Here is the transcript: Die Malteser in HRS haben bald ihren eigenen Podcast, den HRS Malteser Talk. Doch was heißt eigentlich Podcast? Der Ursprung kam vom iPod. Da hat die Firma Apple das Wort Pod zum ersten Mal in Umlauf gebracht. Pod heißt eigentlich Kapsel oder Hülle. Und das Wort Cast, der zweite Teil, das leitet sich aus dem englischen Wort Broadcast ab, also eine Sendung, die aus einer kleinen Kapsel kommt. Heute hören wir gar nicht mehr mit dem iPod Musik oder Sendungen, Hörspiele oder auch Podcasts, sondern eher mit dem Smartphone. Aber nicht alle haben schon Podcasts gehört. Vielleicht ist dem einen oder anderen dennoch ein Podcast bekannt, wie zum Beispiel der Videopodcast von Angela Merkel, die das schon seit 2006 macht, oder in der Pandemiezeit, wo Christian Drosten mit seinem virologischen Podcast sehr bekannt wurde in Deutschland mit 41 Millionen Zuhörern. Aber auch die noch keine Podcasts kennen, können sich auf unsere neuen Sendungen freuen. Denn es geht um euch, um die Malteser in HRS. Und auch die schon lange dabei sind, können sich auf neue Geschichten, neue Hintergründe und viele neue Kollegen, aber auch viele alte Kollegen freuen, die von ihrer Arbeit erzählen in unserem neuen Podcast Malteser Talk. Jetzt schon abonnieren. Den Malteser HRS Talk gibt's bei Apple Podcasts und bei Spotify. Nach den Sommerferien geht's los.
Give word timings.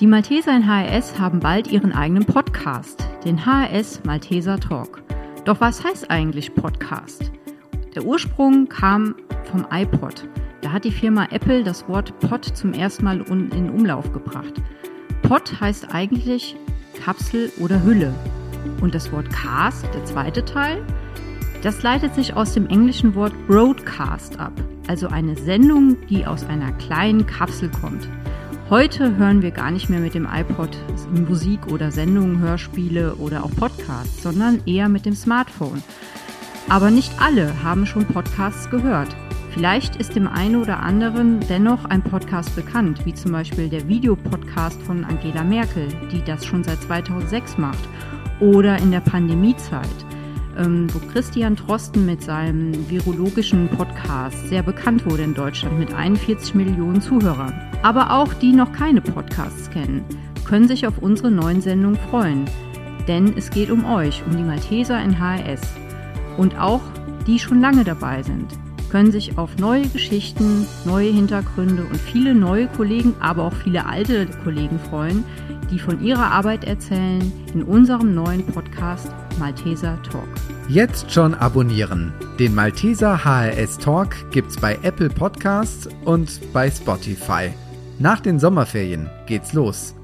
Die 0.00 0.06
Malteser 0.06 0.54
in 0.54 0.64
HRS 0.64 1.18
haben 1.18 1.40
bald 1.40 1.66
ihren 1.66 1.92
eigenen 1.92 2.24
Podcast, 2.24 3.04
den 3.24 3.44
HRS 3.44 4.04
Malteser 4.04 4.60
Talk. 4.60 5.02
Doch 5.44 5.60
was 5.60 5.82
heißt 5.82 6.08
eigentlich 6.08 6.54
Podcast? 6.54 7.32
Der 7.96 8.04
Ursprung 8.04 8.68
kam 8.68 9.16
vom 9.50 9.66
iPod. 9.72 10.28
Da 10.60 10.70
hat 10.70 10.84
die 10.84 10.92
Firma 10.92 11.26
Apple 11.32 11.64
das 11.64 11.88
Wort 11.88 12.16
Pod 12.20 12.44
zum 12.44 12.74
ersten 12.74 13.06
Mal 13.06 13.22
in 13.22 13.70
Umlauf 13.70 14.12
gebracht. 14.12 14.54
Pod 15.22 15.60
heißt 15.60 15.92
eigentlich 15.92 16.54
Kapsel 17.04 17.50
oder 17.58 17.82
Hülle. 17.82 18.14
Und 18.80 18.94
das 18.94 19.10
Wort 19.10 19.28
Cast, 19.30 19.92
der 19.92 20.04
zweite 20.04 20.44
Teil, 20.44 20.80
das 21.64 21.82
leitet 21.82 22.14
sich 22.14 22.34
aus 22.34 22.54
dem 22.54 22.68
englischen 22.68 23.16
Wort 23.16 23.34
Broadcast 23.48 24.38
ab, 24.38 24.52
also 24.86 25.08
eine 25.08 25.34
Sendung, 25.34 25.96
die 26.08 26.24
aus 26.24 26.46
einer 26.46 26.70
kleinen 26.74 27.26
Kapsel 27.26 27.68
kommt. 27.68 28.08
Heute 28.70 29.16
hören 29.16 29.40
wir 29.40 29.50
gar 29.50 29.70
nicht 29.70 29.88
mehr 29.88 29.98
mit 29.98 30.12
dem 30.12 30.28
iPod 30.30 30.76
Musik 31.26 31.68
oder 31.68 31.90
Sendungen, 31.90 32.40
Hörspiele 32.40 33.14
oder 33.14 33.42
auch 33.42 33.50
Podcasts, 33.50 34.22
sondern 34.22 34.60
eher 34.66 34.90
mit 34.90 35.06
dem 35.06 35.14
Smartphone. 35.14 35.82
Aber 36.68 36.90
nicht 36.90 37.10
alle 37.18 37.62
haben 37.62 37.86
schon 37.86 38.04
Podcasts 38.04 38.68
gehört. 38.68 39.08
Vielleicht 39.52 39.96
ist 39.96 40.16
dem 40.16 40.28
einen 40.28 40.56
oder 40.56 40.80
anderen 40.80 41.40
dennoch 41.48 41.86
ein 41.86 42.02
Podcast 42.02 42.54
bekannt, 42.56 43.06
wie 43.06 43.14
zum 43.14 43.32
Beispiel 43.32 43.70
der 43.70 43.88
Videopodcast 43.88 44.82
von 44.82 45.02
Angela 45.02 45.44
Merkel, 45.44 45.88
die 46.12 46.22
das 46.22 46.44
schon 46.44 46.62
seit 46.62 46.82
2006 46.82 47.56
macht, 47.56 47.88
oder 48.38 48.76
in 48.76 48.90
der 48.90 49.00
Pandemiezeit, 49.00 49.88
wo 50.92 50.98
Christian 51.12 51.56
Drosten 51.56 52.04
mit 52.04 52.22
seinem 52.22 52.88
virologischen 52.90 53.68
Podcast 53.68 54.48
sehr 54.48 54.62
bekannt 54.62 55.06
wurde 55.06 55.22
in 55.22 55.34
Deutschland 55.34 55.78
mit 55.78 55.94
41 55.94 56.54
Millionen 56.54 57.00
Zuhörern. 57.00 57.54
Aber 57.82 58.12
auch 58.12 58.34
die 58.34 58.52
noch 58.52 58.72
keine 58.72 59.00
Podcasts 59.00 59.70
kennen, 59.70 60.04
können 60.44 60.66
sich 60.66 60.86
auf 60.86 60.98
unsere 60.98 61.30
neuen 61.30 61.60
Sendungen 61.60 61.98
freuen. 62.10 62.44
Denn 63.06 63.34
es 63.36 63.50
geht 63.50 63.70
um 63.70 63.84
euch, 63.84 64.22
um 64.26 64.36
die 64.36 64.42
Malteser 64.42 65.02
in 65.02 65.18
HRS. 65.18 65.60
Und 66.36 66.58
auch 66.58 66.82
die 67.26 67.38
schon 67.38 67.60
lange 67.60 67.84
dabei 67.84 68.22
sind, 68.22 68.58
können 68.90 69.12
sich 69.12 69.38
auf 69.38 69.56
neue 69.58 69.86
Geschichten, 69.86 70.66
neue 70.84 71.10
Hintergründe 71.10 71.84
und 71.84 72.00
viele 72.00 72.34
neue 72.34 72.68
Kollegen, 72.68 73.14
aber 73.20 73.44
auch 73.44 73.52
viele 73.52 73.86
alte 73.86 74.26
Kollegen 74.44 74.78
freuen, 74.78 75.24
die 75.70 75.78
von 75.78 76.02
ihrer 76.02 76.30
Arbeit 76.30 76.64
erzählen 76.64 77.32
in 77.52 77.62
unserem 77.62 78.14
neuen 78.14 78.44
Podcast 78.46 79.12
Malteser 79.38 80.02
Talk. 80.02 80.57
Jetzt 80.68 81.10
schon 81.10 81.34
abonnieren. 81.34 82.12
Den 82.38 82.54
Malteser 82.54 83.24
HRS 83.24 83.78
Talk 83.78 84.30
gibt's 84.30 84.58
bei 84.58 84.78
Apple 84.82 85.08
Podcasts 85.08 85.88
und 86.04 86.52
bei 86.52 86.70
Spotify. 86.70 87.54
Nach 87.98 88.20
den 88.20 88.38
Sommerferien 88.38 89.08
geht's 89.26 89.54
los. 89.54 89.94